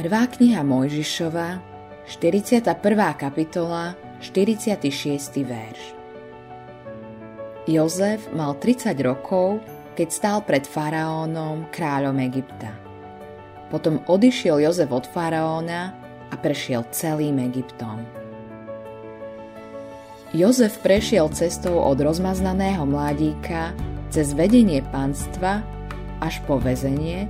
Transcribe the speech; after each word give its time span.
Prvá 0.00 0.24
kniha 0.24 0.64
Mojžišova, 0.64 1.60
41. 2.08 2.72
kapitola, 3.20 3.92
46. 4.24 4.88
verš. 5.44 5.92
Jozef 7.68 8.24
mal 8.32 8.56
30 8.56 8.96
rokov, 9.04 9.60
keď 9.92 10.08
stál 10.08 10.38
pred 10.40 10.64
faraónom, 10.64 11.68
kráľom 11.68 12.16
Egypta. 12.16 12.72
Potom 13.68 14.00
odišiel 14.08 14.64
Jozef 14.64 14.88
od 14.88 15.04
faraóna 15.04 15.92
a 16.32 16.34
prešiel 16.40 16.88
celým 16.96 17.36
Egyptom. 17.52 18.00
Jozef 20.32 20.80
prešiel 20.80 21.28
cestou 21.36 21.76
od 21.76 22.00
rozmaznaného 22.00 22.88
mladíka 22.88 23.76
cez 24.08 24.32
vedenie 24.32 24.80
panstva 24.80 25.60
až 26.24 26.40
po 26.48 26.56
väzenie 26.56 27.28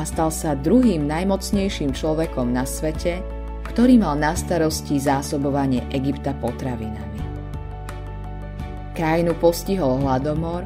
a 0.00 0.08
stal 0.08 0.32
sa 0.32 0.56
druhým 0.56 1.04
najmocnejším 1.04 1.92
človekom 1.92 2.48
na 2.48 2.64
svete, 2.64 3.20
ktorý 3.68 4.00
mal 4.00 4.16
na 4.16 4.32
starosti 4.32 4.96
zásobovanie 4.96 5.84
Egypta 5.92 6.32
potravinami. 6.40 7.20
Krajinu 8.96 9.36
postihol 9.36 10.00
hladomor 10.00 10.64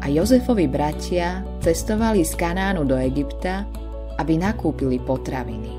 a 0.00 0.08
Jozefovi 0.08 0.64
bratia 0.64 1.44
cestovali 1.60 2.24
z 2.24 2.32
Kanánu 2.32 2.88
do 2.88 2.96
Egypta, 2.96 3.68
aby 4.16 4.40
nakúpili 4.40 4.96
potraviny. 4.96 5.76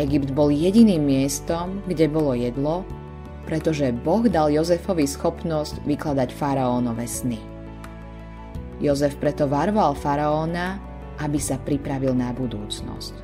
Egypt 0.00 0.32
bol 0.32 0.48
jediným 0.48 1.04
miestom, 1.04 1.84
kde 1.84 2.08
bolo 2.08 2.32
jedlo, 2.32 2.88
pretože 3.44 3.92
Boh 3.92 4.24
dal 4.32 4.48
Jozefovi 4.48 5.04
schopnosť 5.04 5.84
vykladať 5.84 6.32
faraónové 6.32 7.04
sny. 7.04 7.36
Jozef 8.80 9.20
preto 9.20 9.44
varval 9.44 9.92
faraóna, 9.92 10.89
aby 11.20 11.36
sa 11.36 11.60
pripravil 11.60 12.16
na 12.16 12.32
budúcnosť. 12.32 13.14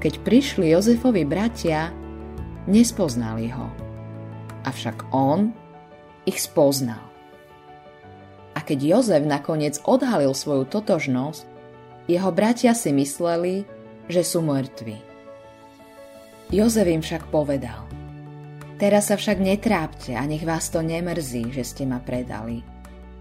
Keď 0.00 0.14
prišli 0.24 0.72
Jozefovi 0.72 1.28
bratia, 1.28 1.92
nespoznali 2.64 3.52
ho. 3.52 3.68
Avšak 4.64 5.12
on 5.12 5.52
ich 6.24 6.40
spoznal. 6.40 7.00
A 8.56 8.64
keď 8.64 8.98
Jozef 8.98 9.22
nakoniec 9.22 9.76
odhalil 9.84 10.32
svoju 10.32 10.64
totožnosť, 10.66 11.44
jeho 12.08 12.30
bratia 12.32 12.72
si 12.72 12.90
mysleli, 12.96 13.68
že 14.08 14.24
sú 14.24 14.40
mŕtvi. 14.40 14.96
Jozef 16.54 16.86
im 16.86 17.02
však 17.02 17.28
povedal, 17.28 17.84
teraz 18.78 19.10
sa 19.10 19.18
však 19.18 19.42
netrápte 19.42 20.14
a 20.14 20.22
nech 20.24 20.46
vás 20.46 20.70
to 20.70 20.80
nemrzí, 20.80 21.50
že 21.50 21.66
ste 21.66 21.84
ma 21.84 21.98
predali– 22.00 22.62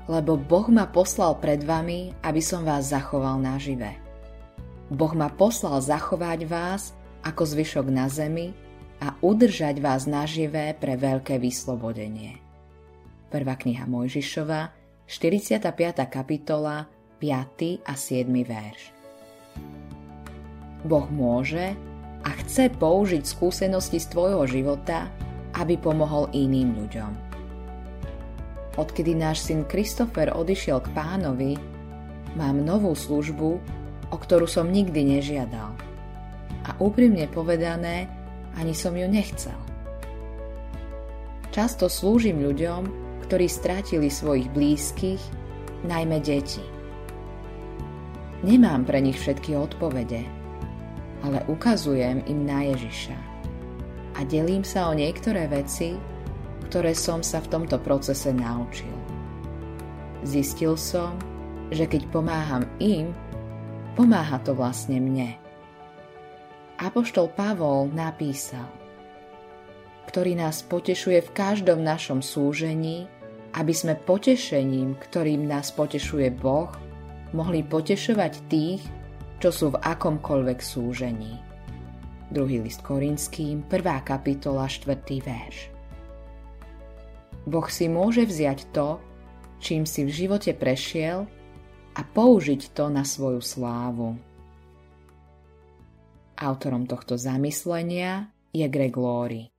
lebo 0.05 0.37
Boh 0.37 0.69
ma 0.69 0.85
poslal 0.85 1.37
pred 1.41 1.65
vami, 1.65 2.13
aby 2.21 2.41
som 2.41 2.61
vás 2.61 2.93
zachoval 2.93 3.41
nažive. 3.41 3.97
Boh 4.93 5.13
ma 5.17 5.33
poslal 5.33 5.81
zachovať 5.81 6.45
vás 6.45 6.93
ako 7.25 7.41
zvyšok 7.41 7.89
na 7.89 8.05
zemi 8.05 8.53
a 9.01 9.17
udržať 9.19 9.81
vás 9.81 10.05
naživé 10.05 10.77
pre 10.77 10.93
veľké 10.93 11.41
vyslobodenie. 11.41 12.37
Prvá 13.33 13.57
kniha 13.57 13.89
Mojžišova, 13.89 14.71
45. 15.09 15.65
kapitola, 16.05 16.85
5. 17.17 17.81
a 17.81 17.93
7. 17.97 18.29
verš. 18.45 18.81
Boh 20.85 21.09
môže 21.09 21.73
a 22.21 22.29
chce 22.45 22.69
použiť 22.77 23.25
skúsenosti 23.25 23.97
z 23.97 24.07
tvojho 24.13 24.45
života, 24.45 25.09
aby 25.57 25.81
pomohol 25.81 26.29
iným 26.29 26.77
ľuďom. 26.77 27.34
Odkedy 28.75 29.15
náš 29.15 29.47
syn 29.47 29.63
Christopher 29.63 30.35
odišiel 30.35 30.83
k 30.83 30.91
pánovi, 30.91 31.55
mám 32.35 32.59
novú 32.59 32.91
službu, 32.91 33.49
o 34.11 34.17
ktorú 34.19 34.45
som 34.51 34.67
nikdy 34.67 35.15
nežiadal. 35.15 35.71
A 36.67 36.75
úprimne 36.83 37.31
povedané, 37.31 38.11
ani 38.59 38.75
som 38.75 38.91
ju 38.95 39.07
nechcel. 39.07 39.55
Často 41.55 41.87
slúžim 41.87 42.43
ľuďom, 42.43 42.83
ktorí 43.23 43.47
strátili 43.47 44.11
svojich 44.11 44.51
blízkych, 44.51 45.23
najmä 45.87 46.19
deti. 46.19 46.63
Nemám 48.43 48.83
pre 48.83 48.99
nich 48.99 49.15
všetky 49.15 49.55
odpovede, 49.55 50.27
ale 51.23 51.39
ukazujem 51.47 52.27
im 52.27 52.43
na 52.43 52.67
Ježiša. 52.75 53.17
A 54.15 54.27
delím 54.27 54.67
sa 54.67 54.91
o 54.91 54.93
niektoré 54.93 55.47
veci, 55.47 55.95
ktoré 56.65 56.97
som 56.97 57.21
sa 57.21 57.39
v 57.39 57.51
tomto 57.53 57.77
procese 57.79 58.33
naučil. 58.33 58.91
Zistil 60.25 60.73
som, 60.73 61.13
že 61.69 61.85
keď 61.85 62.09
pomáham 62.09 62.65
im, 62.81 63.13
pomáha 63.93 64.41
to 64.41 64.57
vlastne 64.57 64.97
mne. 64.97 65.37
Apoštol 66.81 67.31
Pavol 67.31 67.93
napísal, 67.93 68.67
ktorý 70.11 70.35
nás 70.35 70.65
potešuje 70.65 71.23
v 71.23 71.33
každom 71.33 71.85
našom 71.85 72.19
súžení, 72.19 73.07
aby 73.55 73.71
sme 73.71 73.95
potešením, 73.95 74.99
ktorým 74.99 75.47
nás 75.47 75.71
potešuje 75.71 76.33
Boh, 76.35 76.73
mohli 77.31 77.63
potešovať 77.63 78.33
tých, 78.51 78.83
čo 79.39 79.49
sú 79.51 79.65
v 79.75 79.79
akomkoľvek 79.79 80.59
súžení. 80.59 81.39
Druhý 82.31 82.59
list 82.59 82.81
Korinským, 82.81 83.63
1. 83.69 84.07
kapitola, 84.07 84.67
4. 84.67 84.97
verš. 85.21 85.74
Boh 87.45 87.67
si 87.69 87.85
môže 87.85 88.25
vziať 88.25 88.73
to, 88.73 88.97
čím 89.61 89.85
si 89.85 90.03
v 90.03 90.11
živote 90.11 90.51
prešiel 90.57 91.29
a 91.95 92.01
použiť 92.03 92.73
to 92.73 92.91
na 92.91 93.07
svoju 93.07 93.39
slávu. 93.39 94.17
Autorom 96.35 96.83
tohto 96.83 97.15
zamyslenia 97.15 98.27
je 98.51 98.67
Greg 98.67 98.97
Laurie. 98.99 99.54